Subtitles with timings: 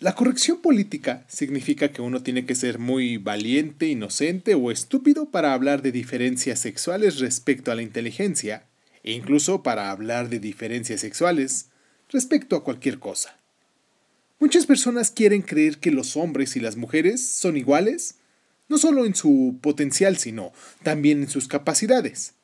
[0.00, 5.52] La corrección política significa que uno tiene que ser muy valiente, inocente o estúpido para
[5.52, 8.62] hablar de diferencias sexuales respecto a la inteligencia,
[9.02, 11.70] e incluso para hablar de diferencias sexuales
[12.10, 13.40] respecto a cualquier cosa.
[14.38, 18.18] Muchas personas quieren creer que los hombres y las mujeres son iguales,
[18.68, 20.52] no solo en su potencial, sino
[20.84, 22.34] también en sus capacidades.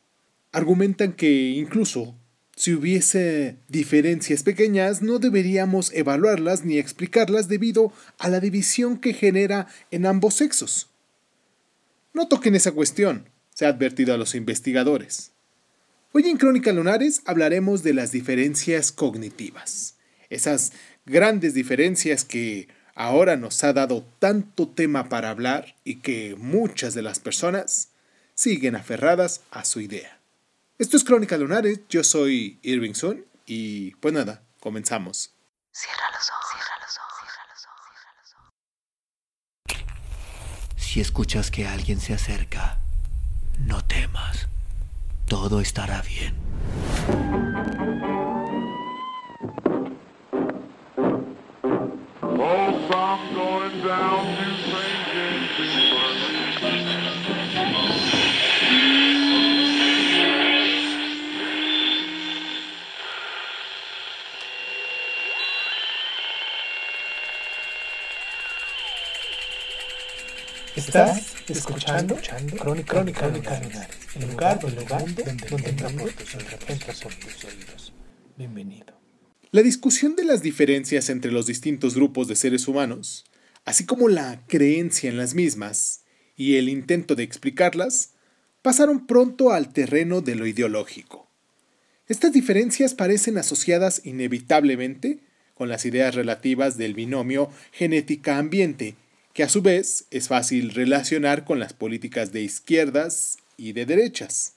[0.50, 2.16] Argumentan que incluso
[2.57, 9.67] si hubiese diferencias pequeñas, no deberíamos evaluarlas ni explicarlas debido a la división que genera
[9.90, 10.89] en ambos sexos.
[12.13, 15.32] No toquen esa cuestión, se ha advertido a los investigadores.
[16.13, 19.96] Hoy en Crónica Lunares hablaremos de las diferencias cognitivas,
[20.30, 20.72] esas
[21.07, 27.02] grandes diferencias que ahora nos ha dado tanto tema para hablar y que muchas de
[27.02, 27.89] las personas
[28.35, 30.14] siguen aferradas a su idea.
[30.77, 35.33] Esto es Crónica Lunares, yo soy Irving Sun y pues nada, comenzamos.
[35.70, 38.34] Cierra los ojos, cierra los ojos, cierra los
[39.78, 42.81] ojos, Si escuchas que alguien se acerca,
[43.61, 44.48] no temas,
[45.28, 46.34] todo estará bien.
[71.84, 72.16] Escuchando,
[72.56, 77.92] Crónica, Crónica, el lugar, el lugar donde, donde entra por tus oídos.
[78.38, 78.98] Bienvenido.
[79.50, 83.26] La discusión de las diferencias entre los distintos grupos de seres humanos,
[83.66, 86.04] así como la creencia en las mismas
[86.36, 88.14] y el intento de explicarlas,
[88.62, 91.30] pasaron pronto al terreno de lo ideológico.
[92.08, 95.20] Estas diferencias parecen asociadas inevitablemente
[95.52, 98.96] con las ideas relativas del binomio genética-ambiente
[99.34, 104.54] que a su vez es fácil relacionar con las políticas de izquierdas y de derechas.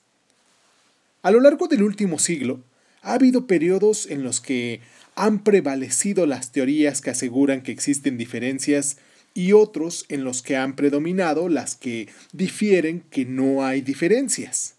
[1.23, 2.63] A lo largo del último siglo,
[3.01, 4.81] ha habido periodos en los que
[5.15, 8.97] han prevalecido las teorías que aseguran que existen diferencias
[9.33, 14.75] y otros en los que han predominado las que difieren que no hay diferencias.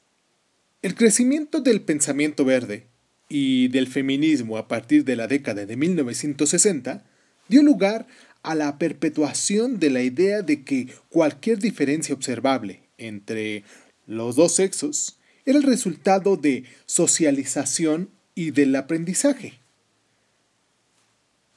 [0.80, 2.86] El crecimiento del pensamiento verde
[3.28, 7.04] y del feminismo a partir de la década de 1960
[7.48, 8.06] dio lugar
[8.42, 13.64] a la perpetuación de la idea de que cualquier diferencia observable entre
[14.06, 19.60] los dos sexos era el resultado de socialización y del aprendizaje.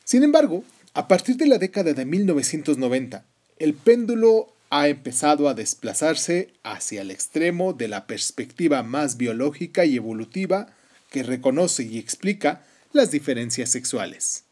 [0.04, 3.26] Sin embargo, a partir de la década de 1990,
[3.60, 9.98] el péndulo ha empezado a desplazarse hacia el extremo de la perspectiva más biológica y
[9.98, 10.74] evolutiva
[11.10, 14.46] que reconoce y explica las diferencias sexuales.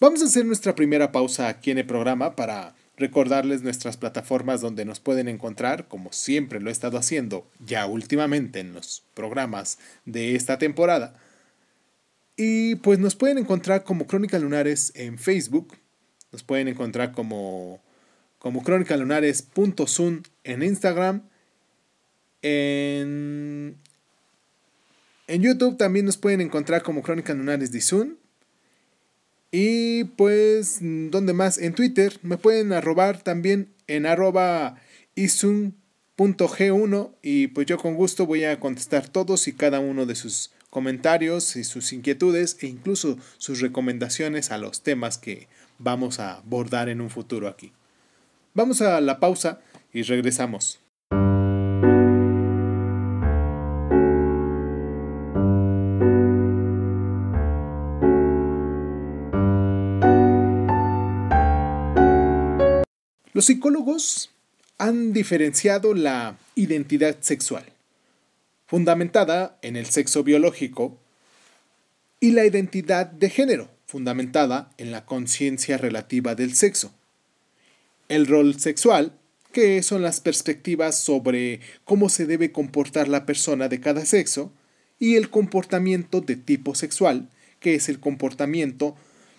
[0.00, 4.84] Vamos a hacer nuestra primera pausa aquí en el programa para recordarles nuestras plataformas donde
[4.84, 10.36] nos pueden encontrar, como siempre lo he estado haciendo ya últimamente en los programas de
[10.36, 11.18] esta temporada.
[12.36, 15.74] Y pues nos pueden encontrar como Crónica Lunares en Facebook,
[16.30, 17.80] nos pueden encontrar como,
[18.38, 18.62] como
[20.44, 21.22] en Instagram,
[22.42, 23.76] en,
[25.26, 28.16] en YouTube también nos pueden encontrar como Crónica Lunares de Sun
[29.50, 31.58] y pues, ¿dónde más?
[31.58, 34.76] En Twitter me pueden arrobar también en arroba
[35.14, 40.52] isun.g1 y pues yo con gusto voy a contestar todos y cada uno de sus
[40.70, 45.48] comentarios y sus inquietudes e incluso sus recomendaciones a los temas que
[45.78, 47.72] vamos a abordar en un futuro aquí.
[48.54, 49.60] Vamos a la pausa
[49.92, 50.80] y regresamos.
[63.38, 64.30] Los psicólogos
[64.78, 67.64] han diferenciado la identidad sexual,
[68.66, 70.98] fundamentada en el sexo biológico,
[72.18, 76.92] y la identidad de género, fundamentada en la conciencia relativa del sexo.
[78.08, 79.12] El rol sexual,
[79.52, 84.50] que son las perspectivas sobre cómo se debe comportar la persona de cada sexo,
[84.98, 87.28] y el comportamiento de tipo sexual,
[87.60, 88.96] que es el comportamiento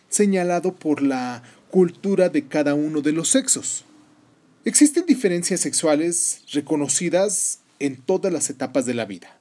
[0.08, 3.84] señalado por la cultura de cada uno de los sexos.
[4.66, 9.40] Existen diferencias sexuales reconocidas en todas las etapas de la vida.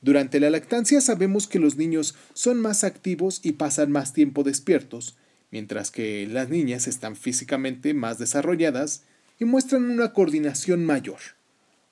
[0.00, 5.16] Durante la lactancia sabemos que los niños son más activos y pasan más tiempo despiertos,
[5.50, 9.02] mientras que las niñas están físicamente más desarrolladas
[9.38, 11.20] y muestran una coordinación mayor.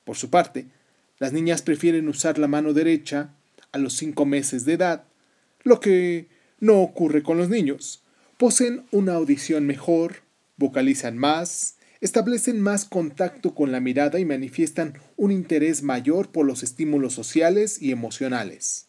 [0.04, 0.66] Por su parte,
[1.19, 3.34] las niñas prefieren usar la mano derecha
[3.72, 5.04] a los 5 meses de edad,
[5.62, 6.26] lo que
[6.58, 8.02] no ocurre con los niños,
[8.38, 10.22] poseen una audición mejor,
[10.56, 16.64] vocalizan más, establecen más contacto con la mirada y manifiestan un interés mayor por los
[16.64, 18.88] estímulos sociales y emocionales.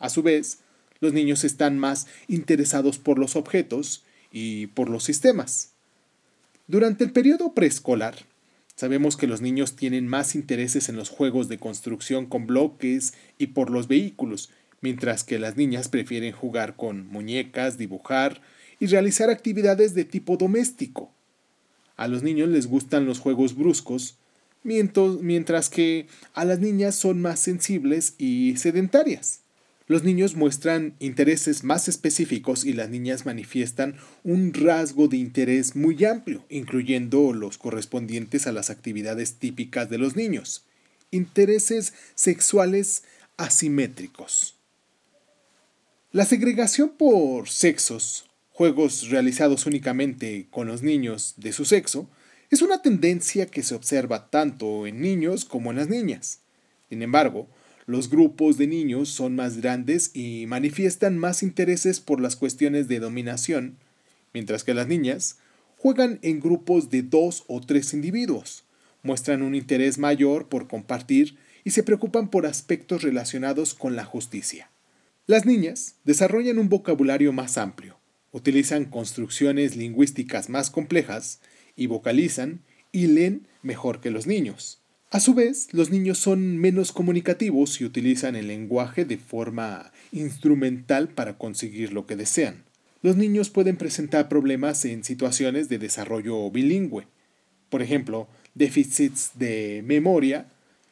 [0.00, 0.58] A su vez,
[0.98, 5.74] los niños están más interesados por los objetos y por los sistemas.
[6.66, 8.16] Durante el periodo preescolar,
[8.74, 13.48] sabemos que los niños tienen más intereses en los juegos de construcción con bloques y
[13.48, 14.50] por los vehículos,
[14.80, 18.42] mientras que las niñas prefieren jugar con muñecas, dibujar
[18.80, 21.12] y realizar actividades de tipo doméstico.
[22.00, 24.16] A los niños les gustan los juegos bruscos,
[24.62, 29.40] mientras que a las niñas son más sensibles y sedentarias.
[29.86, 36.02] Los niños muestran intereses más específicos y las niñas manifiestan un rasgo de interés muy
[36.06, 40.64] amplio, incluyendo los correspondientes a las actividades típicas de los niños.
[41.10, 43.02] Intereses sexuales
[43.36, 44.54] asimétricos.
[46.12, 48.29] La segregación por sexos
[48.60, 52.10] juegos realizados únicamente con los niños de su sexo,
[52.50, 56.40] es una tendencia que se observa tanto en niños como en las niñas.
[56.90, 57.48] Sin embargo,
[57.86, 63.00] los grupos de niños son más grandes y manifiestan más intereses por las cuestiones de
[63.00, 63.78] dominación,
[64.34, 65.38] mientras que las niñas
[65.78, 68.64] juegan en grupos de dos o tres individuos,
[69.02, 74.70] muestran un interés mayor por compartir y se preocupan por aspectos relacionados con la justicia.
[75.26, 77.99] Las niñas desarrollan un vocabulario más amplio,
[78.32, 81.40] utilizan construcciones lingüísticas más complejas
[81.76, 82.62] y vocalizan
[82.92, 84.82] y leen mejor que los niños.
[85.10, 91.08] A su vez, los niños son menos comunicativos y utilizan el lenguaje de forma instrumental
[91.08, 92.64] para conseguir lo que desean.
[93.02, 97.08] Los niños pueden presentar problemas en situaciones de desarrollo bilingüe,
[97.70, 100.46] por ejemplo, déficits de memoria,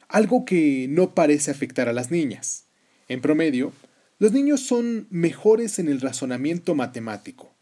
[0.09, 2.65] algo que no parece afectar a las niñas.
[3.09, 3.73] En promedio,
[4.19, 7.55] los niños son mejores en el razonamiento matemático,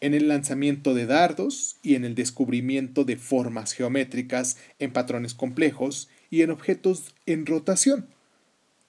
[0.00, 6.08] en el lanzamiento de dardos y en el descubrimiento de formas geométricas en patrones complejos
[6.30, 8.08] y en objetos en rotación.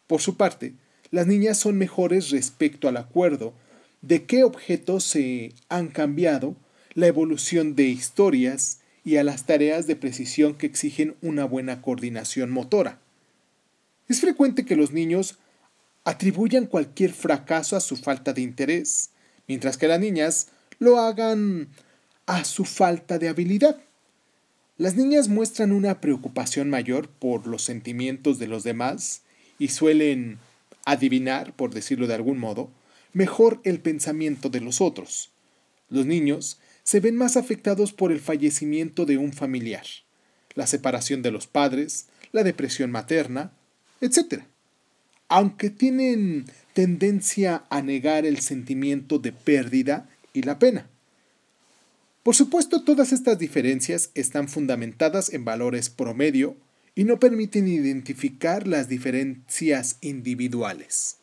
[0.08, 0.74] Por su parte,
[1.12, 3.54] las niñas son mejores respecto al acuerdo
[4.02, 6.56] de qué objetos se han cambiado,
[6.94, 12.50] la evolución de historias y a las tareas de precisión que exigen una buena coordinación
[12.50, 13.00] motora.
[14.08, 15.38] Es frecuente que los niños
[16.04, 19.12] atribuyan cualquier fracaso a su falta de interés,
[19.48, 20.48] mientras que las niñas
[20.80, 21.70] lo hagan
[22.26, 23.78] a su falta de habilidad.
[24.78, 29.22] Las niñas muestran una preocupación mayor por los sentimientos de los demás
[29.60, 30.40] y suelen
[30.86, 32.72] adivinar, por decirlo de algún modo,
[33.14, 35.30] mejor el pensamiento de los otros.
[35.90, 39.86] Los niños se ven más afectados por el fallecimiento de un familiar,
[40.56, 43.52] la separación de los padres, la depresión materna,
[44.00, 44.46] etc
[45.32, 50.90] aunque tienen tendencia a negar el sentimiento de pérdida y la pena.
[52.22, 56.58] Por supuesto, todas estas diferencias están fundamentadas en valores promedio
[56.96, 61.16] y no permiten identificar las diferencias individuales.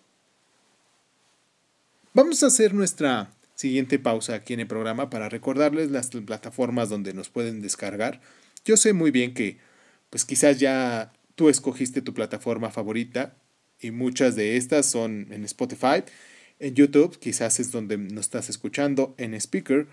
[2.14, 7.12] Vamos a hacer nuestra siguiente pausa aquí en el programa para recordarles las plataformas donde
[7.12, 8.22] nos pueden descargar.
[8.64, 9.58] Yo sé muy bien que
[10.08, 13.36] pues quizás ya tú escogiste tu plataforma favorita
[13.80, 16.04] y muchas de estas son en Spotify.
[16.58, 19.86] En YouTube quizás es donde nos estás escuchando, en Speaker.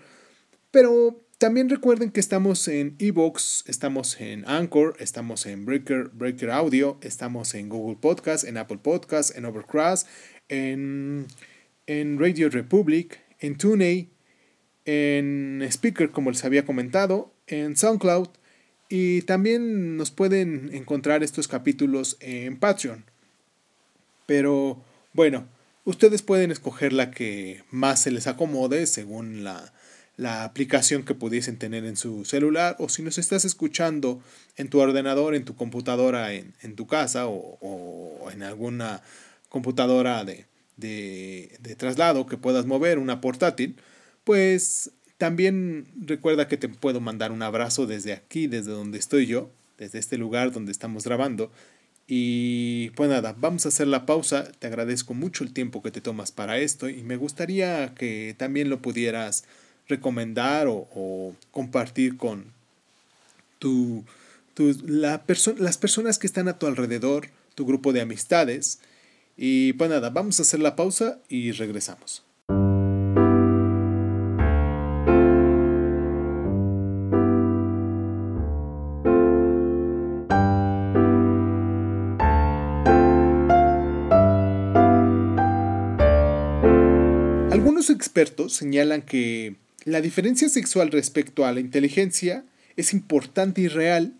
[0.70, 6.98] Pero también recuerden que estamos en Evox, estamos en Anchor, estamos en Breaker, Breaker Audio,
[7.02, 10.08] estamos en Google Podcast, en Apple Podcast, en Overcast,
[10.48, 11.26] en,
[11.86, 14.10] en Radio Republic, en TuneIn,
[14.86, 18.28] en Speaker, como les había comentado, en SoundCloud.
[18.88, 23.04] Y también nos pueden encontrar estos capítulos en Patreon.
[24.26, 25.46] Pero bueno,
[25.84, 29.72] ustedes pueden escoger la que más se les acomode según la,
[30.44, 34.20] aplicación que pudiesen tener en su celular o si nos estás escuchando
[34.56, 39.02] en tu ordenador, en tu computadora, en, tu casa o, en alguna
[39.50, 43.76] computadora de, de, traslado que puedas mover, una portátil,
[44.24, 49.50] pues también recuerda que te puedo mandar un abrazo desde aquí, desde donde estoy yo,
[49.76, 51.52] desde este lugar donde estamos grabando
[52.08, 54.50] y pues nada, vamos a hacer la pausa.
[54.58, 58.70] Te agradezco mucho el tiempo que te tomas para esto y me gustaría que también
[58.70, 59.44] lo pudieras
[59.88, 62.52] recomendar o, compartir con
[63.58, 64.04] tu,
[64.84, 65.22] la
[65.58, 68.80] las personas que están a tu alrededor, tu grupo de amistades.
[69.36, 72.25] Y pues nada, vamos a hacer la pausa y regresamos.
[87.90, 92.44] Expertos señalan que la diferencia sexual respecto a la inteligencia
[92.76, 94.14] es importante y real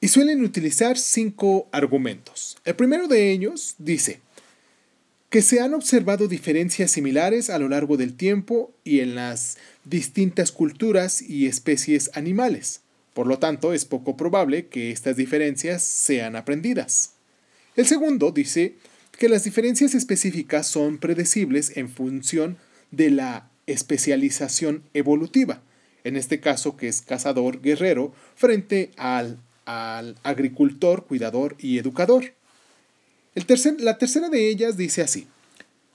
[0.00, 2.56] y suelen utilizar cinco argumentos.
[2.64, 4.20] El primero de ellos dice
[5.28, 10.50] que se han observado diferencias similares a lo largo del tiempo y en las distintas
[10.50, 12.80] culturas y especies animales.
[13.14, 17.12] Por lo tanto, es poco probable que estas diferencias sean aprendidas.
[17.76, 18.74] El segundo dice
[19.18, 25.62] que las diferencias específicas son predecibles en función de la especialización evolutiva,
[26.04, 32.34] en este caso que es cazador-guerrero, frente al, al, agricultor, cuidador y educador.
[33.34, 35.26] El tercer, la tercera de ellas dice así,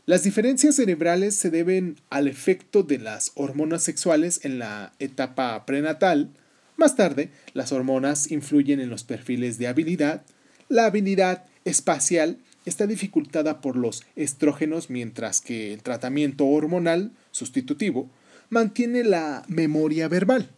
[0.05, 6.29] las diferencias cerebrales se deben al efecto de las hormonas sexuales en la etapa prenatal.
[6.77, 10.23] Más tarde, las hormonas influyen en los perfiles de habilidad.
[10.69, 18.09] La habilidad espacial está dificultada por los estrógenos mientras que el tratamiento hormonal sustitutivo
[18.49, 20.49] mantiene la memoria verbal.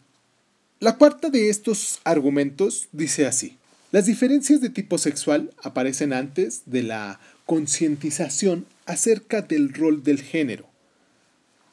[0.80, 3.58] La cuarta de estos argumentos dice así.
[3.90, 10.68] Las diferencias de tipo sexual aparecen antes de la concientización acerca del rol del género.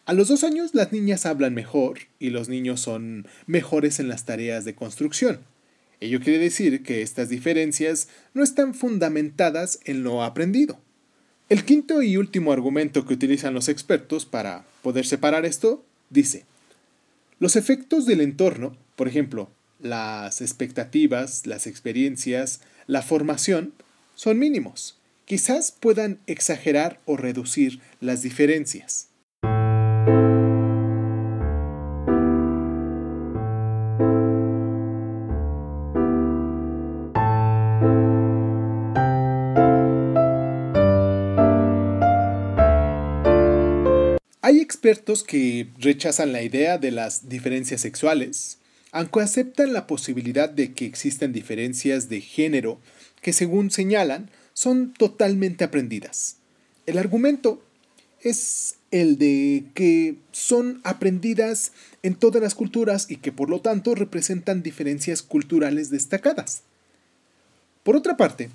[0.05, 4.23] A los dos años las niñas hablan mejor y los niños son mejores en las
[4.23, 5.39] tareas de construcción.
[5.99, 10.79] Ello quiere decir que estas diferencias no están fundamentadas en lo aprendido.
[11.47, 16.45] El quinto y último argumento que utilizan los expertos para poder separar esto dice,
[17.39, 19.49] los efectos del entorno, por ejemplo,
[19.79, 23.73] las expectativas, las experiencias, la formación,
[24.15, 24.97] son mínimos.
[25.25, 29.09] Quizás puedan exagerar o reducir las diferencias.
[44.85, 48.59] Expertos que rechazan la idea de las diferencias sexuales,
[48.91, 52.79] aunque aceptan la posibilidad de que existen diferencias de género
[53.19, 56.35] que, según señalan, son totalmente aprendidas.
[56.85, 57.63] El argumento
[58.21, 61.71] es el de que son aprendidas
[62.03, 66.61] en todas las culturas y que por lo tanto representan diferencias culturales destacadas.
[67.81, 68.51] Por otra parte,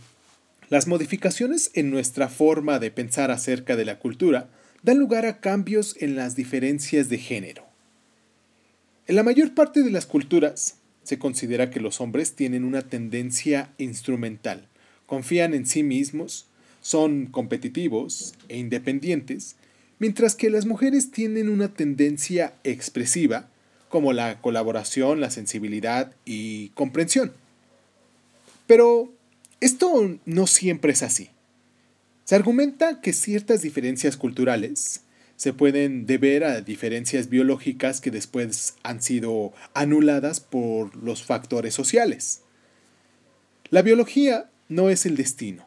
[0.68, 4.48] las modificaciones en nuestra forma de pensar acerca de la cultura
[4.82, 7.64] dan lugar a cambios en las diferencias de género.
[9.06, 13.72] En la mayor parte de las culturas se considera que los hombres tienen una tendencia
[13.78, 14.68] instrumental,
[15.06, 16.46] confían en sí mismos,
[16.80, 19.56] son competitivos e independientes,
[19.98, 23.48] mientras que las mujeres tienen una tendencia expresiva,
[23.88, 27.32] como la colaboración, la sensibilidad y comprensión.
[28.66, 29.12] Pero
[29.60, 31.30] esto no siempre es así.
[32.30, 35.00] Se argumenta que ciertas diferencias culturales
[35.34, 42.42] se pueden deber a diferencias biológicas que después han sido anuladas por los factores sociales.
[43.70, 45.66] La biología no es el destino.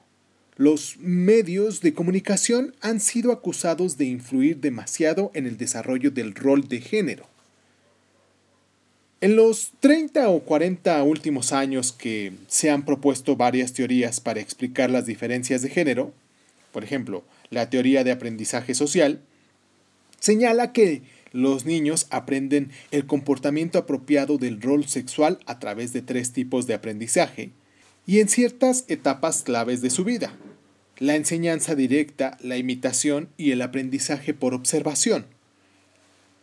[0.56, 6.70] Los medios de comunicación han sido acusados de influir demasiado en el desarrollo del rol
[6.70, 7.28] de género.
[9.20, 14.90] En los 30 o 40 últimos años que se han propuesto varias teorías para explicar
[14.90, 16.14] las diferencias de género,
[16.74, 19.22] por ejemplo, la teoría de aprendizaje social,
[20.20, 26.34] señala que los niños aprenden el comportamiento apropiado del rol sexual a través de tres
[26.34, 27.52] tipos de aprendizaje
[28.06, 30.36] y en ciertas etapas claves de su vida.
[30.98, 35.26] La enseñanza directa, la imitación y el aprendizaje por observación.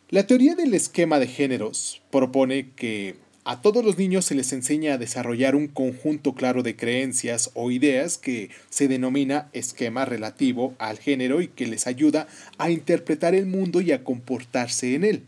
[0.09, 4.95] La teoría del esquema de géneros propone que a todos los niños se les enseña
[4.95, 10.99] a desarrollar un conjunto claro de creencias o ideas que se denomina esquema relativo al
[10.99, 12.29] género y que les ayuda
[12.59, 15.23] a interpretar el mundo y a comportarse en él.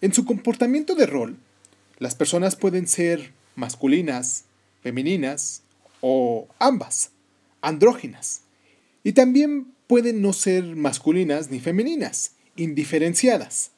[0.00, 1.36] En su comportamiento de rol,
[1.98, 4.44] las personas pueden ser masculinas,
[4.82, 5.62] femeninas
[6.00, 7.10] o ambas,
[7.60, 8.42] andróginas.
[9.02, 13.73] Y también pueden no ser masculinas ni femeninas, indiferenciadas.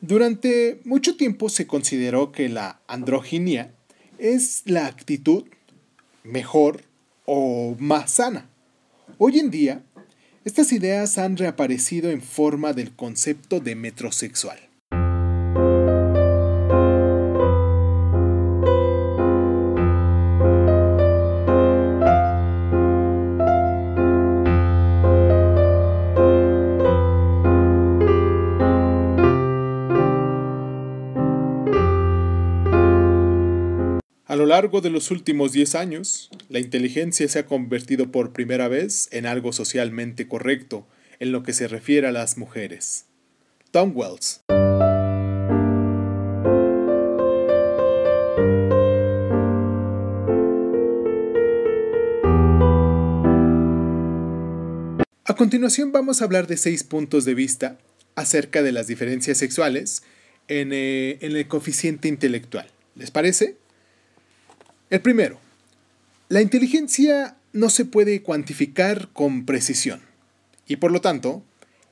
[0.00, 3.74] Durante mucho tiempo se consideró que la androginia
[4.18, 5.44] es la actitud
[6.22, 6.82] mejor
[7.24, 8.48] o más sana.
[9.18, 9.84] Hoy en día,
[10.44, 14.65] estas ideas han reaparecido en forma del concepto de metrosexual.
[34.56, 39.26] largo de los últimos 10 años, la inteligencia se ha convertido por primera vez en
[39.26, 40.86] algo socialmente correcto
[41.20, 43.04] en lo que se refiere a las mujeres.
[43.70, 44.40] Tom Wells.
[55.26, 57.76] A continuación vamos a hablar de seis puntos de vista
[58.14, 60.02] acerca de las diferencias sexuales
[60.48, 62.70] en eh, el coeficiente intelectual.
[62.94, 63.58] ¿Les parece?
[64.88, 65.40] El primero,
[66.28, 70.00] la inteligencia no se puede cuantificar con precisión
[70.68, 71.42] y por lo tanto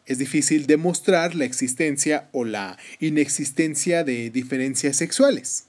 [0.06, 5.64] es difícil demostrar la existencia o la inexistencia de diferencias sexuales.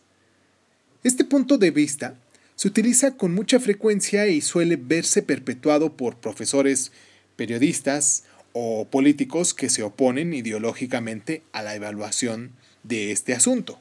[1.03, 2.15] Este punto de vista
[2.55, 6.91] se utiliza con mucha frecuencia y suele verse perpetuado por profesores,
[7.35, 12.51] periodistas o políticos que se oponen ideológicamente a la evaluación
[12.83, 13.79] de este asunto.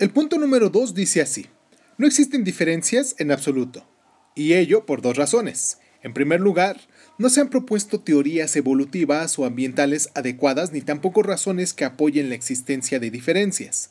[0.00, 1.46] El punto número 2 dice así,
[1.96, 3.84] no existen diferencias en absoluto,
[4.36, 5.78] y ello por dos razones.
[6.04, 6.80] En primer lugar,
[7.18, 12.36] no se han propuesto teorías evolutivas o ambientales adecuadas ni tampoco razones que apoyen la
[12.36, 13.90] existencia de diferencias.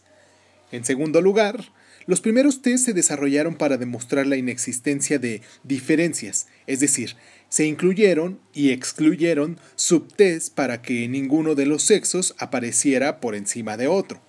[0.71, 1.73] En segundo lugar,
[2.05, 7.17] los primeros test se desarrollaron para demostrar la inexistencia de diferencias, es decir,
[7.49, 13.87] se incluyeron y excluyeron subtests para que ninguno de los sexos apareciera por encima de
[13.87, 14.26] otro.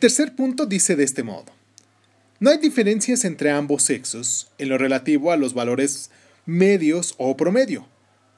[0.00, 1.52] Tercer punto dice de este modo.
[2.40, 6.10] No hay diferencias entre ambos sexos en lo relativo a los valores
[6.46, 7.86] medios o promedio,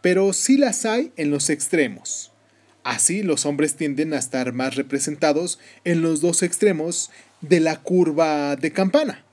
[0.01, 2.33] pero sí las hay en los extremos.
[2.83, 7.11] Así los hombres tienden a estar más representados en los dos extremos
[7.43, 9.25] de la curva de campana.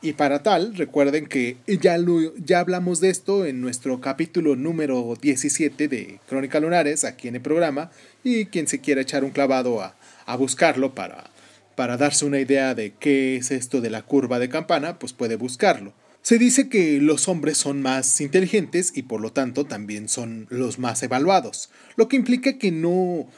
[0.00, 1.98] Y para tal, recuerden que ya,
[2.42, 7.42] ya hablamos de esto en nuestro capítulo número 17 de Crónica Lunares, aquí en el
[7.42, 7.90] programa,
[8.22, 11.33] y quien se quiera echar un clavado a, a buscarlo para
[11.76, 15.36] para darse una idea de qué es esto de la curva de campana, pues puede
[15.36, 15.94] buscarlo.
[16.22, 20.78] Se dice que los hombres son más inteligentes y por lo tanto también son los
[20.78, 23.28] más evaluados, lo que implica que no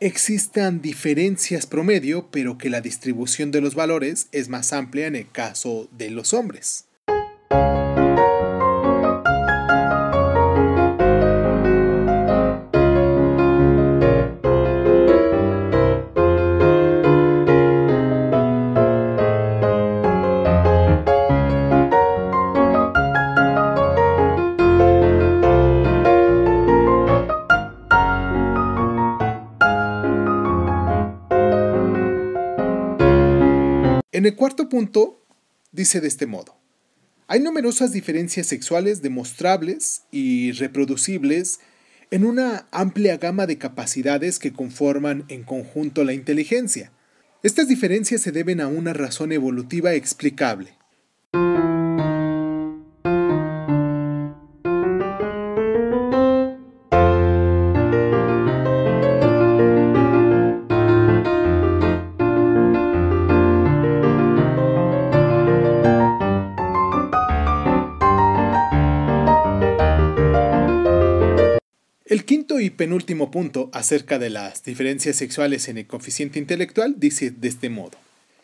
[0.00, 5.30] existan diferencias promedio, pero que la distribución de los valores es más amplia en el
[5.30, 6.86] caso de los hombres.
[34.22, 35.20] En el cuarto punto,
[35.72, 36.56] dice de este modo,
[37.26, 41.58] hay numerosas diferencias sexuales demostrables y reproducibles
[42.12, 46.92] en una amplia gama de capacidades que conforman en conjunto la inteligencia.
[47.42, 50.78] Estas diferencias se deben a una razón evolutiva explicable,
[73.32, 77.98] punto acerca de las diferencias sexuales en el coeficiente intelectual dice de este modo.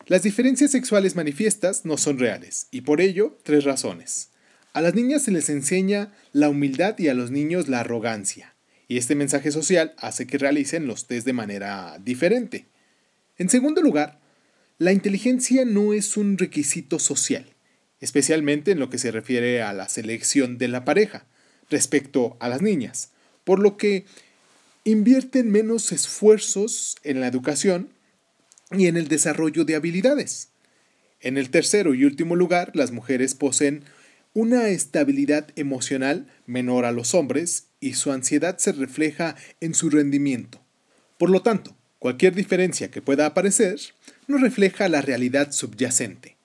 [0.09, 4.31] Las diferencias sexuales manifiestas no son reales, y por ello, tres razones.
[4.72, 8.57] A las niñas se les enseña la humildad y a los niños la arrogancia,
[8.88, 12.66] y este mensaje social hace que realicen los test de manera diferente.
[13.37, 14.18] En segundo lugar,
[14.79, 17.46] la inteligencia no es un requisito social,
[18.01, 21.27] especialmente en lo que se refiere a la selección de la pareja,
[21.70, 23.12] respecto a las niñas
[23.48, 24.05] por lo que
[24.90, 27.90] invierten menos esfuerzos en la educación
[28.70, 30.48] y en el desarrollo de habilidades.
[31.20, 33.85] En el tercero y último lugar, las mujeres poseen
[34.33, 40.61] una estabilidad emocional menor a los hombres y su ansiedad se refleja en su rendimiento.
[41.18, 43.79] Por lo tanto, cualquier diferencia que pueda aparecer
[44.27, 46.38] no refleja la realidad subyacente.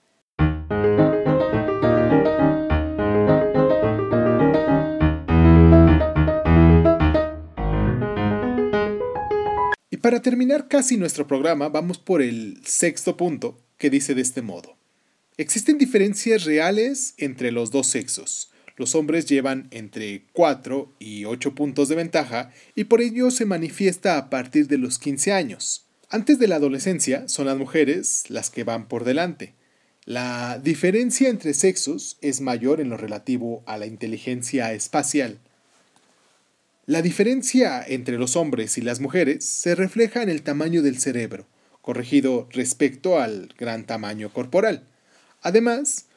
[10.13, 14.77] Para terminar casi nuestro programa, vamos por el sexto punto, que dice de este modo.
[15.37, 18.51] Existen diferencias reales entre los dos sexos.
[18.77, 24.19] Los hombres llevan entre 4 y 8 puntos de ventaja y por ello se manifiesta
[24.19, 25.87] a partir de los 15 años.
[26.11, 29.55] Antes de la adolescencia son las mujeres las que van por delante.
[30.05, 35.39] La diferencia entre sexos es mayor en lo relativo a la inteligencia espacial.
[36.85, 41.47] La diferencia entre los hombres y las mujeres se refleja en el tamaño del cerebro,
[41.81, 44.83] corregido respecto al gran tamaño corporal.
[45.41, 46.07] Además,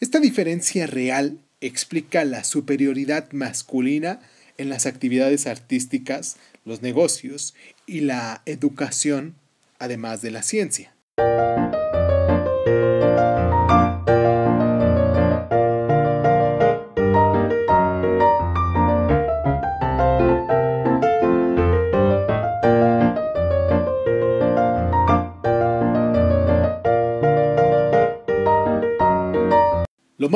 [0.00, 4.20] esta diferencia real explica la superioridad masculina
[4.56, 9.34] en las actividades artísticas, los negocios y la educación,
[9.78, 10.95] además de la ciencia.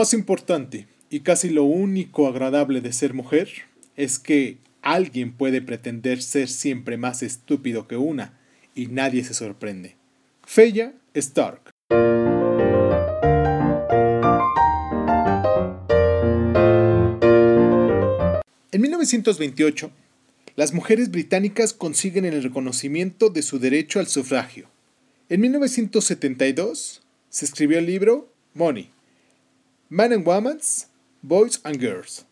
[0.01, 3.51] Más importante y casi lo único agradable de ser mujer
[3.97, 8.41] es que alguien puede pretender ser siempre más estúpido que una
[8.75, 9.97] y nadie se sorprende.
[10.43, 11.73] Feya Stark.
[18.73, 19.91] En 1928,
[20.57, 24.71] las mujeres británicas consiguen el reconocimiento de su derecho al sufragio.
[25.29, 28.91] En 1972 se escribió el libro Money,
[29.92, 30.59] Men and Women,
[31.20, 32.24] Boys and Girls.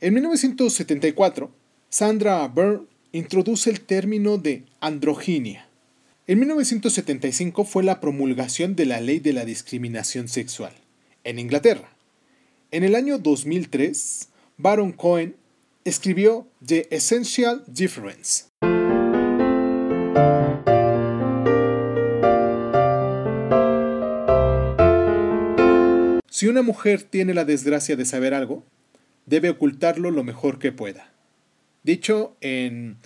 [0.00, 1.50] En 1974,
[1.90, 5.68] Sandra Byrne introduce el término de androginia.
[6.26, 10.72] En 1975 fue la promulgación de la ley de la discriminación sexual
[11.22, 11.90] en Inglaterra.
[12.70, 15.36] En el año 2003, Baron Cohen
[15.84, 18.46] escribió The Essential Difference.
[26.36, 28.62] Si una mujer tiene la desgracia de saber algo,
[29.24, 31.10] debe ocultarlo lo mejor que pueda.
[31.82, 32.98] Dicho en,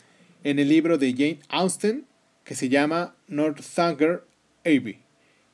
[0.42, 2.06] en el libro de Jane Austen,
[2.42, 4.24] que se llama Northanger
[4.64, 4.98] Abbey,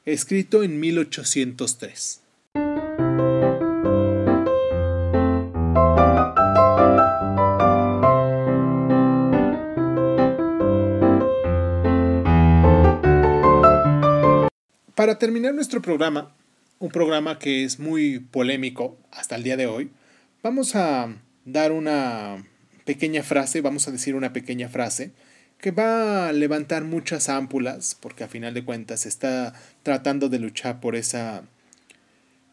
[0.07, 2.23] escrito en 1803.
[14.95, 16.35] Para terminar nuestro programa,
[16.79, 19.91] un programa que es muy polémico hasta el día de hoy,
[20.43, 22.47] vamos a dar una
[22.85, 25.13] pequeña frase, vamos a decir una pequeña frase
[25.59, 30.39] que va a levantar muchas ámpulas, porque a final de cuentas se está tratando de
[30.39, 31.45] luchar por esa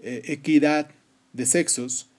[0.01, 0.87] eh, equidad
[1.33, 2.09] de sexos,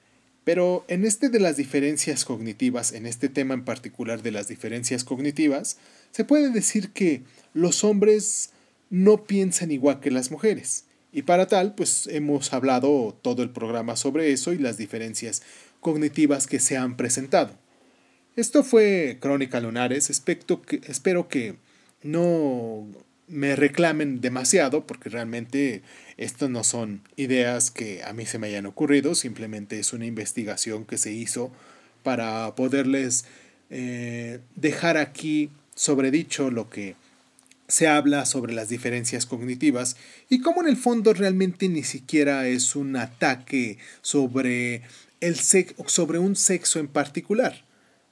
[0.45, 5.05] pero en este de las diferencias cognitivas, en este tema en particular de las diferencias
[5.05, 5.79] cognitivas,
[6.11, 7.23] se puede decir que
[7.55, 8.51] los hombres
[8.91, 10.85] no piensan igual que las mujeres.
[11.15, 15.43] Y para tal, pues hemos hablado todo el programa sobre eso y las diferencias
[15.79, 17.57] cognitivas que se han presentado.
[18.35, 21.55] Esto fue Crónica Lunares, espero que
[22.03, 22.89] no
[23.29, 25.83] me reclamen demasiado porque realmente
[26.17, 30.85] estas no son ideas que a mí se me hayan ocurrido, simplemente es una investigación
[30.85, 31.53] que se hizo
[32.03, 33.25] para poderles
[33.71, 36.97] eh, dejar aquí sobredicho lo que
[37.75, 39.97] se habla sobre las diferencias cognitivas
[40.29, 44.83] y cómo en el fondo realmente ni siquiera es un ataque sobre,
[45.21, 47.65] el sobre un sexo en particular.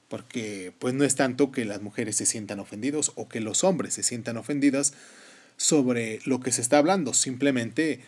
[0.09, 3.93] Porque pues no es tanto que las mujeres se sientan ofendidos o que los hombres
[3.93, 4.95] se sientan ofendidas
[5.55, 8.01] sobre lo que se está hablando, simplemente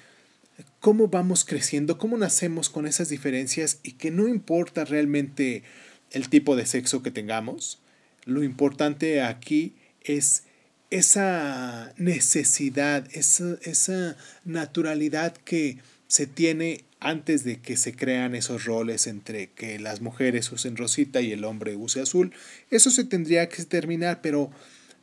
[0.82, 5.64] cómo vamos creciendo, cómo nacemos con esas diferencias y que no importa realmente
[6.12, 7.80] el tipo de sexo que tengamos,
[8.26, 10.44] lo importante aquí es
[10.96, 19.06] esa necesidad, esa, esa naturalidad que se tiene antes de que se crean esos roles
[19.06, 22.34] entre que las mujeres usen rosita y el hombre use azul,
[22.72, 24.52] eso se tendría que terminar, pero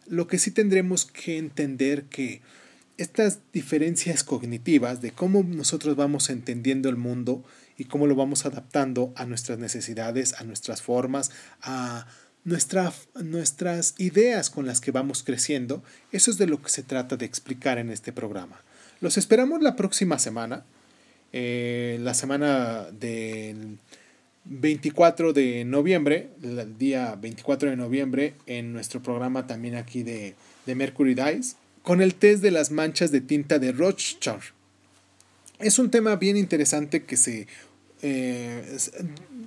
[0.07, 2.41] lo que sí tendremos que entender que
[2.97, 7.45] estas diferencias cognitivas de cómo nosotros vamos entendiendo el mundo
[7.77, 12.07] y cómo lo vamos adaptando a nuestras necesidades, a nuestras formas, a
[12.45, 17.27] nuestras ideas con las que vamos creciendo, eso es de lo que se trata de
[17.27, 18.61] explicar en este programa.
[19.01, 20.65] Los esperamos la próxima semana,
[21.33, 23.79] eh, la semana del
[24.45, 30.35] 24 de noviembre, el día 24 de noviembre, en nuestro programa también aquí de,
[30.67, 34.43] de Mercury Dice, con el test de las manchas de tinta de Rothschild.
[35.59, 37.47] Es un tema bien interesante que se
[38.03, 38.63] eh,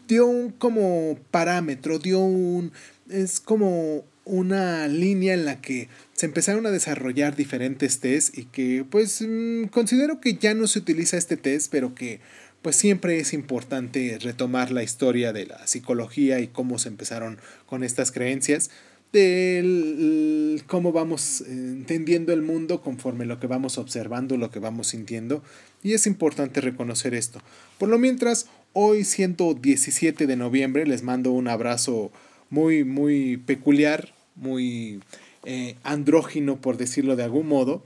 [0.07, 2.71] dio un como parámetro, dio un,
[3.09, 8.85] es como una línea en la que se empezaron a desarrollar diferentes tests y que
[8.89, 12.19] pues mm, considero que ya no se utiliza este test, pero que
[12.61, 17.37] pues siempre es importante retomar la historia de la psicología y cómo se empezaron
[17.67, 18.71] con estas creencias,
[19.15, 24.87] de cómo vamos eh, entendiendo el mundo conforme lo que vamos observando, lo que vamos
[24.87, 25.41] sintiendo,
[25.81, 27.39] y es importante reconocer esto.
[27.77, 32.11] Por lo mientras, hoy siendo 17 de noviembre, les mando un abrazo
[32.49, 34.99] muy, muy peculiar, muy
[35.45, 37.83] eh, andrógino, por decirlo de algún modo,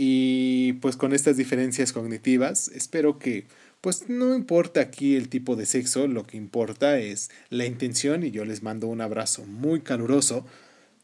[0.00, 3.46] Y pues con estas diferencias cognitivas, espero que
[3.80, 8.30] pues no importa aquí el tipo de sexo, lo que importa es la intención y
[8.30, 10.44] yo les mando un abrazo muy caluroso,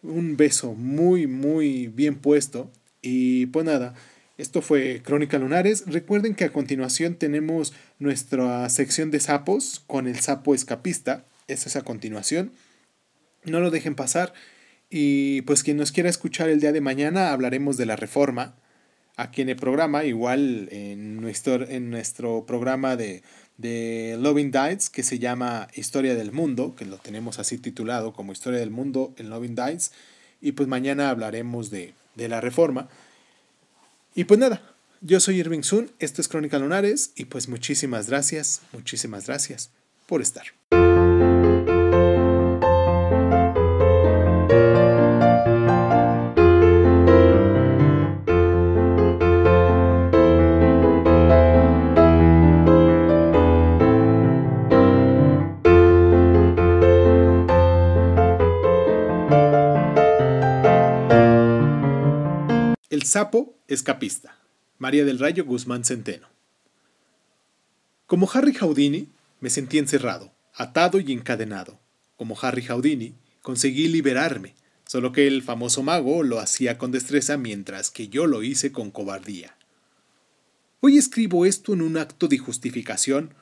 [0.02, 3.94] un beso muy muy bien puesto y pues nada,
[4.36, 5.84] esto fue Crónica Lunares.
[5.86, 11.24] Recuerden que a continuación tenemos nuestra sección de sapos con el sapo escapista.
[11.46, 12.50] Esa es a continuación.
[13.44, 14.32] No lo dejen pasar.
[14.90, 18.56] Y pues quien nos quiera escuchar el día de mañana hablaremos de la reforma.
[19.16, 23.22] Aquí en el programa, igual en nuestro, en nuestro programa de,
[23.58, 28.32] de Loving Dice, que se llama Historia del Mundo, que lo tenemos así titulado como
[28.32, 29.92] Historia del Mundo en Loving Dice.
[30.40, 32.88] Y pues mañana hablaremos de, de la reforma.
[34.14, 34.62] Y pues nada,
[35.00, 39.70] yo soy Irving Sun, esto es Crónica Lunares y pues muchísimas gracias, muchísimas gracias
[40.06, 40.46] por estar.
[63.14, 64.36] Sapo escapista.
[64.76, 66.26] María del Rayo Guzmán Centeno.
[68.08, 71.78] Como Harry Houdini, me sentí encerrado, atado y encadenado.
[72.16, 77.92] Como Harry Houdini, conseguí liberarme, solo que el famoso mago lo hacía con destreza mientras
[77.92, 79.56] que yo lo hice con cobardía.
[80.80, 83.32] Hoy escribo esto en un acto de justificación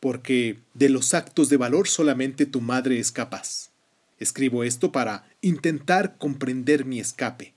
[0.00, 3.70] porque de los actos de valor solamente tu madre es capaz.
[4.18, 7.54] Escribo esto para intentar comprender mi escape,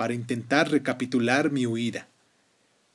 [0.00, 2.08] para intentar recapitular mi huida.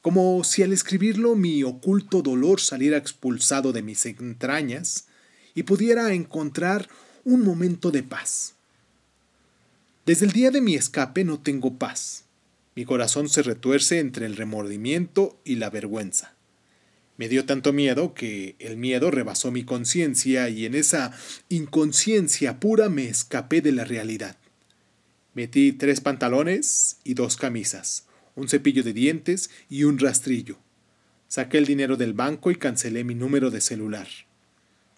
[0.02, 5.06] Como si al escribirlo mi oculto dolor saliera expulsado de mis entrañas
[5.54, 6.90] y pudiera encontrar
[7.24, 8.56] un momento de paz.
[10.08, 12.24] Desde el día de mi escape no tengo paz.
[12.74, 16.34] Mi corazón se retuerce entre el remordimiento y la vergüenza.
[17.18, 21.12] Me dio tanto miedo que el miedo rebasó mi conciencia y en esa
[21.50, 24.38] inconsciencia pura me escapé de la realidad.
[25.36, 30.58] Metí tres pantalones y dos camisas, un cepillo de dientes y un rastrillo.
[31.28, 34.08] Saqué el dinero del banco y cancelé mi número de celular.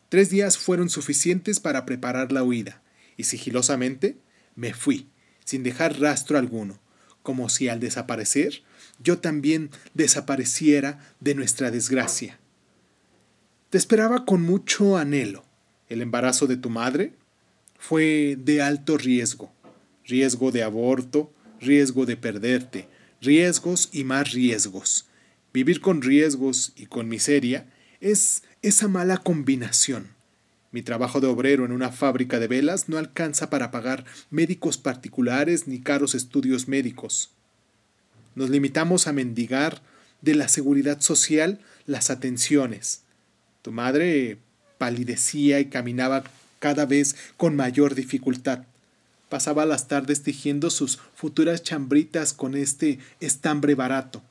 [0.10, 2.84] Tres días fueron suficientes para preparar la huida,
[3.17, 4.19] y sigilosamente
[4.56, 5.10] me fui,
[5.43, 6.80] sin dejar rastro alguno,
[7.23, 8.62] como si al desaparecer
[9.00, 12.39] yo también desapareciera de nuestra desgracia.
[13.71, 15.43] Te esperaba con mucho anhelo.
[15.89, 17.13] El embarazo de tu madre
[17.80, 19.52] fue de alto riesgo
[20.07, 22.87] riesgo de aborto, riesgo de perderte,
[23.21, 25.05] riesgos y más riesgos.
[25.53, 27.67] Vivir con riesgos y con miseria
[27.99, 30.07] es esa mala combinación.
[30.71, 35.67] Mi trabajo de obrero en una fábrica de velas no alcanza para pagar médicos particulares
[35.67, 37.31] ni caros estudios médicos.
[38.35, 39.81] Nos limitamos a mendigar
[40.21, 43.03] de la seguridad social las atenciones.
[43.61, 44.37] Tu madre
[44.77, 46.23] palidecía y caminaba
[46.59, 48.65] cada vez con mayor dificultad.
[49.29, 54.21] Pasaba las tardes tejiendo sus futuras chambritas con este estambre barato.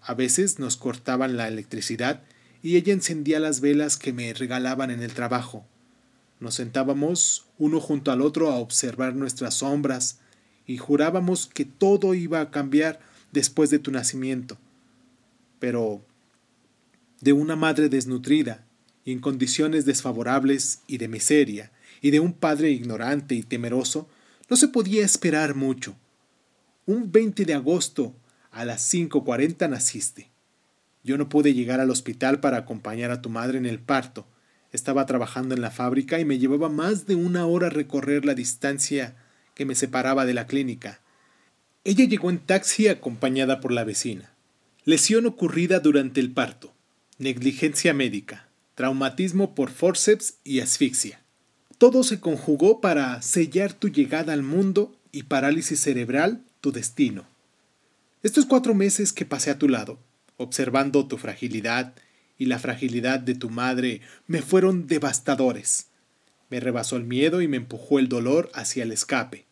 [0.00, 2.22] A veces nos cortaban la electricidad
[2.62, 5.66] y ella encendía las velas que me regalaban en el trabajo.
[6.40, 10.20] Nos sentábamos uno junto al otro a observar nuestras sombras
[10.66, 13.00] y jurábamos que todo iba a cambiar
[13.32, 14.56] después de tu nacimiento.
[15.58, 16.02] Pero
[17.20, 18.64] de una madre desnutrida
[19.04, 24.08] y en condiciones desfavorables y de miseria, y de un padre ignorante y temeroso,
[24.48, 25.96] no se podía esperar mucho.
[26.86, 28.14] Un 20 de agosto
[28.50, 30.30] a las 5.40 naciste.
[31.04, 34.26] Yo no pude llegar al hospital para acompañar a tu madre en el parto.
[34.72, 39.16] Estaba trabajando en la fábrica y me llevaba más de una hora recorrer la distancia
[39.54, 41.00] que me separaba de la clínica.
[41.84, 44.32] Ella llegó en taxi acompañada por la vecina.
[44.84, 46.74] Lesión ocurrida durante el parto.
[47.18, 48.48] Negligencia médica.
[48.74, 51.20] Traumatismo por forceps y asfixia.
[51.78, 57.24] Todo se conjugó para sellar tu llegada al mundo y parálisis cerebral tu destino.
[58.24, 60.00] Estos cuatro meses que pasé a tu lado,
[60.38, 61.94] observando tu fragilidad
[62.36, 65.86] y la fragilidad de tu madre, me fueron devastadores.
[66.50, 69.46] Me rebasó el miedo y me empujó el dolor hacia el escape.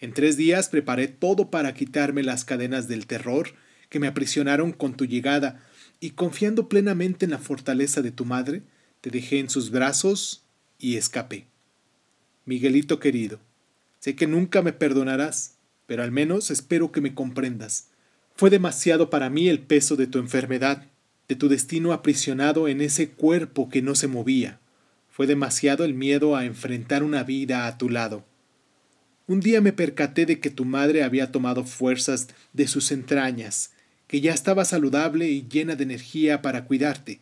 [0.00, 3.50] En tres días preparé todo para quitarme las cadenas del terror
[3.90, 5.62] que me aprisionaron con tu llegada,
[6.00, 8.62] y confiando plenamente en la fortaleza de tu madre,
[9.02, 10.41] te dejé en sus brazos
[10.82, 11.46] y escapé.
[12.44, 13.38] Miguelito querido,
[14.00, 15.54] sé que nunca me perdonarás,
[15.86, 17.88] pero al menos espero que me comprendas.
[18.34, 20.86] Fue demasiado para mí el peso de tu enfermedad,
[21.28, 24.58] de tu destino aprisionado en ese cuerpo que no se movía.
[25.08, 28.24] Fue demasiado el miedo a enfrentar una vida a tu lado.
[29.28, 33.70] Un día me percaté de que tu madre había tomado fuerzas de sus entrañas,
[34.08, 37.20] que ya estaba saludable y llena de energía para cuidarte.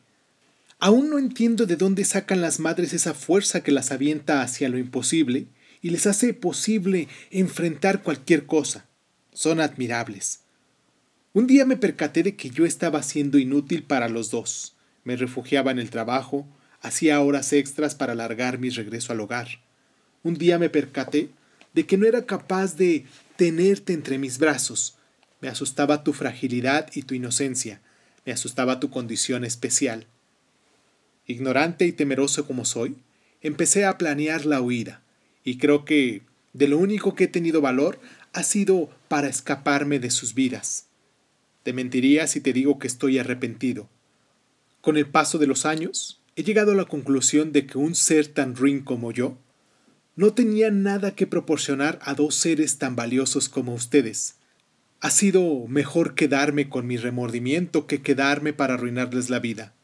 [0.83, 4.79] Aún no entiendo de dónde sacan las madres esa fuerza que las avienta hacia lo
[4.79, 5.47] imposible
[5.83, 8.87] y les hace posible enfrentar cualquier cosa.
[9.35, 10.41] Son admirables.
[11.35, 14.75] Un día me percaté de que yo estaba siendo inútil para los dos.
[15.05, 16.49] Me refugiaba en el trabajo,
[16.81, 19.49] hacía horas extras para alargar mi regreso al hogar.
[20.23, 21.29] Un día me percaté
[21.75, 23.05] de que no era capaz de
[23.37, 24.97] tenerte entre mis brazos.
[25.43, 27.83] Me asustaba tu fragilidad y tu inocencia,
[28.25, 30.07] me asustaba tu condición especial.
[31.31, 32.97] Ignorante y temeroso como soy,
[33.41, 35.01] empecé a planear la huida,
[35.45, 38.01] y creo que de lo único que he tenido valor
[38.33, 40.89] ha sido para escaparme de sus vidas.
[41.63, 43.89] Te mentiría si te digo que estoy arrepentido.
[44.81, 48.27] Con el paso de los años, he llegado a la conclusión de que un ser
[48.27, 49.39] tan ruin como yo
[50.17, 54.35] no tenía nada que proporcionar a dos seres tan valiosos como ustedes.
[55.01, 59.75] Ha sido mejor quedarme con mi remordimiento que quedarme para arruinarles la vida.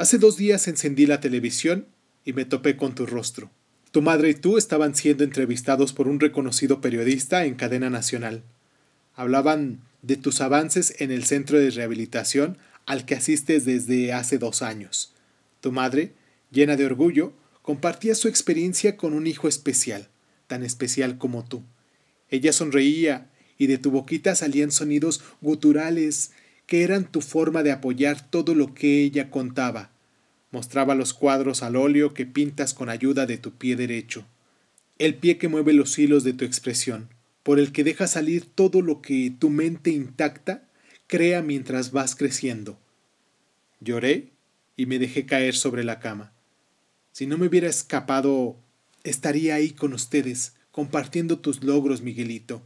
[0.00, 1.84] Hace dos días encendí la televisión
[2.24, 3.50] y me topé con tu rostro.
[3.90, 8.42] Tu madre y tú estaban siendo entrevistados por un reconocido periodista en cadena nacional.
[9.14, 14.62] Hablaban de tus avances en el centro de rehabilitación al que asistes desde hace dos
[14.62, 15.12] años.
[15.60, 16.14] Tu madre,
[16.50, 20.08] llena de orgullo, compartía su experiencia con un hijo especial,
[20.46, 21.62] tan especial como tú.
[22.30, 26.30] Ella sonreía y de tu boquita salían sonidos guturales
[26.70, 29.90] que eran tu forma de apoyar todo lo que ella contaba.
[30.52, 34.24] Mostraba los cuadros al óleo que pintas con ayuda de tu pie derecho,
[34.96, 37.08] el pie que mueve los hilos de tu expresión,
[37.42, 40.68] por el que deja salir todo lo que tu mente intacta
[41.08, 42.78] crea mientras vas creciendo.
[43.80, 44.28] Lloré
[44.76, 46.32] y me dejé caer sobre la cama.
[47.10, 48.56] Si no me hubiera escapado,
[49.02, 52.62] estaría ahí con ustedes, compartiendo tus logros, Miguelito.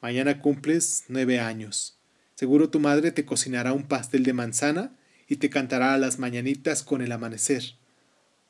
[0.00, 1.98] Mañana cumples nueve años.
[2.42, 4.90] Seguro tu madre te cocinará un pastel de manzana
[5.28, 7.76] y te cantará a las mañanitas con el amanecer.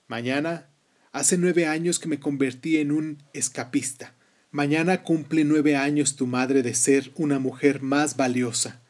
[0.09, 0.71] Mañana
[1.13, 4.15] hace nueve años que me convertí en un escapista.
[4.51, 8.81] Mañana cumple nueve años tu madre de ser una mujer más valiosa.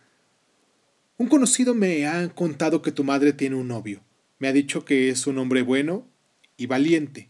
[1.17, 4.05] Un conocido me ha contado que tu madre tiene un novio.
[4.39, 6.07] Me ha dicho que es un hombre bueno
[6.57, 7.29] y valiente.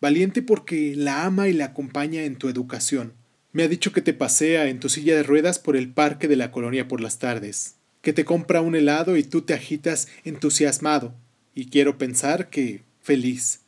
[0.00, 3.12] Valiente porque la ama y la acompaña en tu educación.
[3.52, 6.36] Me ha dicho que te pasea en tu silla de ruedas por el parque de
[6.36, 11.14] la colonia por las tardes, que te compra un helado y tú te agitas entusiasmado,
[11.54, 13.60] y quiero pensar que feliz.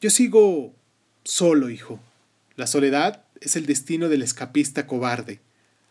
[0.00, 0.74] Yo sigo
[1.24, 2.00] solo, hijo.
[2.56, 5.40] La soledad es el destino del escapista cobarde.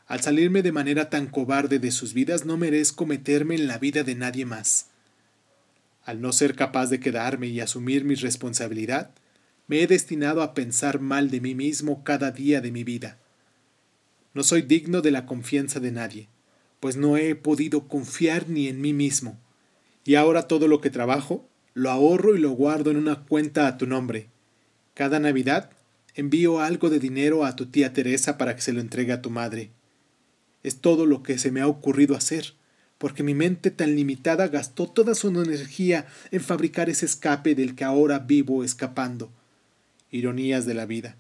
[0.08, 4.04] Al salirme de manera tan cobarde de sus vidas no merezco meterme en la vida
[4.04, 4.88] de nadie más.
[6.04, 9.12] Al no ser capaz de quedarme y asumir mi responsabilidad,
[9.69, 13.19] me he destinado a pensar mal de mí mismo cada día de mi vida.
[14.34, 16.27] No soy digno de la confianza de nadie,
[16.79, 19.39] pues no he podido confiar ni en mí mismo.
[20.03, 23.77] Y ahora todo lo que trabajo, lo ahorro y lo guardo en una cuenta a
[23.77, 24.27] tu nombre.
[24.95, 25.69] Cada Navidad
[26.15, 29.29] envío algo de dinero a tu tía Teresa para que se lo entregue a tu
[29.29, 29.69] madre.
[30.63, 32.55] Es todo lo que se me ha ocurrido hacer
[32.97, 37.86] porque mi mente tan limitada gastó toda su energía en fabricar ese escape del que
[37.86, 39.32] ahora vivo escapando.
[40.12, 41.15] Ironías de la vida.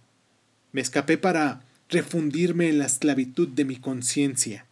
[0.71, 4.65] Me escapé para refundirme en la esclavitud de mi conciencia.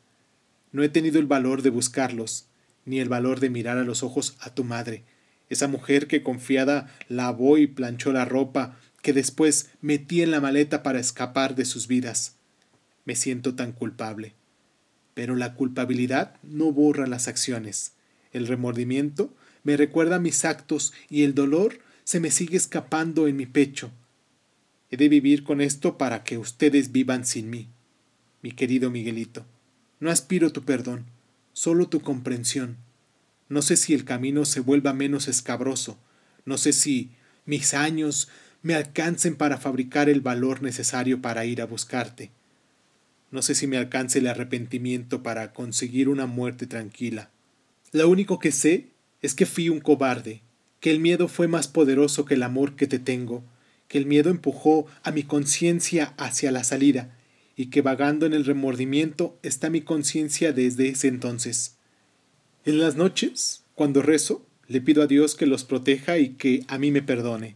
[0.72, 2.48] No he tenido el valor de buscarlos,
[2.86, 5.04] ni el valor de mirar a los ojos a tu madre,
[5.50, 10.84] esa mujer que confiada lavó y planchó la ropa que después metí en la maleta
[10.84, 12.36] para escapar de sus vidas.
[13.06, 14.34] Me siento tan culpable.
[15.14, 17.94] Pero la culpabilidad no borra las acciones.
[18.34, 23.46] El remordimiento me recuerda mis actos y el dolor se me sigue escapando en mi
[23.46, 23.92] pecho.
[24.90, 27.68] He de vivir con esto para que ustedes vivan sin mí.
[28.42, 29.46] Mi querido Miguelito,
[30.00, 31.06] no aspiro tu perdón,
[31.54, 32.78] solo tu comprensión.
[33.50, 35.98] No sé si el camino se vuelva menos escabroso,
[36.46, 37.12] no sé si
[37.46, 38.30] mis años
[38.62, 42.32] me alcancen para fabricar el valor necesario para ir a buscarte.
[43.32, 47.30] No sé si me alcance el arrepentimiento para conseguir una muerte tranquila.
[47.92, 48.88] Lo único que sé
[49.22, 50.42] es que fui un cobarde,
[50.80, 53.44] que el miedo fue más poderoso que el amor que te tengo,
[53.88, 57.16] que el miedo empujó a mi conciencia hacia la salida,
[57.56, 61.78] y que vagando en el remordimiento está mi conciencia desde ese entonces.
[62.66, 66.78] En las noches, cuando rezo, le pido a Dios que los proteja y que a
[66.78, 67.56] mí me perdone.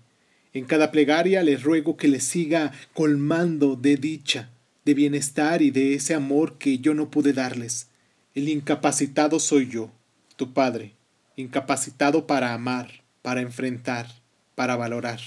[0.53, 4.49] En cada plegaria le ruego que le siga colmando de dicha,
[4.85, 7.87] de bienestar y de ese amor que yo no pude darles.
[8.33, 9.91] El incapacitado soy yo,
[10.35, 10.93] tu padre,
[11.35, 14.07] incapacitado para amar, para enfrentar,
[14.55, 15.19] para valorar.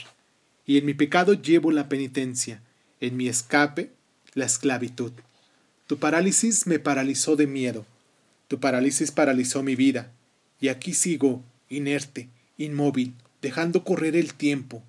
[0.66, 2.62] Y en mi pecado llevo la penitencia,
[3.00, 3.90] En mi escape,
[4.34, 5.12] la esclavitud.
[5.86, 7.84] Tu parálisis me paralizó de miedo.
[8.48, 10.10] Tu parálisis paralizó mi vida.
[10.60, 14.82] Y aquí sigo, inerte, inmóvil, dejando correr el tiempo,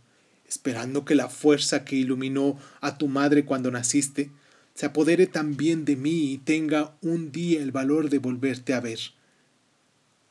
[0.47, 4.29] esperando que la fuerza que iluminó a tu madre cuando naciste
[4.75, 8.99] se apodere también de mí y tenga un día el valor de volverte a ver.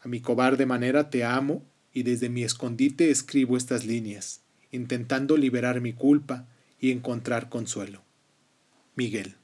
[0.01, 4.41] A mi cobarde manera te amo y desde mi escondite escribo estas líneas,
[4.75, 6.47] intentando liberar mi culpa
[6.81, 8.03] y encontrar consuelo.
[8.97, 9.37] Miguel.